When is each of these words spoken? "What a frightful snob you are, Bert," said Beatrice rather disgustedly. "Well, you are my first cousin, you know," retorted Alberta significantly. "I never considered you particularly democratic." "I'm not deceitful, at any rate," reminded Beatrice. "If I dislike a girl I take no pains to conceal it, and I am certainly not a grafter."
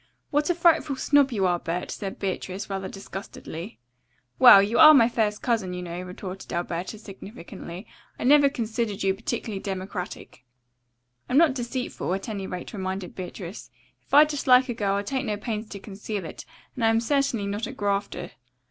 "What 0.31 0.49
a 0.49 0.55
frightful 0.55 0.95
snob 0.95 1.31
you 1.31 1.45
are, 1.45 1.59
Bert," 1.59 1.91
said 1.91 2.17
Beatrice 2.17 2.71
rather 2.71 2.87
disgustedly. 2.89 3.77
"Well, 4.39 4.59
you 4.63 4.79
are 4.79 4.95
my 4.95 5.07
first 5.07 5.43
cousin, 5.43 5.75
you 5.75 5.83
know," 5.83 6.01
retorted 6.01 6.51
Alberta 6.51 6.97
significantly. 6.97 7.85
"I 8.17 8.23
never 8.23 8.49
considered 8.49 9.03
you 9.03 9.13
particularly 9.13 9.61
democratic." 9.61 10.43
"I'm 11.29 11.37
not 11.37 11.53
deceitful, 11.53 12.11
at 12.15 12.27
any 12.27 12.47
rate," 12.47 12.73
reminded 12.73 13.13
Beatrice. 13.13 13.69
"If 14.01 14.11
I 14.11 14.23
dislike 14.25 14.69
a 14.69 14.73
girl 14.73 14.95
I 14.95 15.03
take 15.03 15.23
no 15.27 15.37
pains 15.37 15.69
to 15.69 15.79
conceal 15.79 16.25
it, 16.25 16.45
and 16.73 16.83
I 16.83 16.87
am 16.89 16.99
certainly 16.99 17.45
not 17.45 17.67
a 17.67 17.71
grafter." 17.71 18.31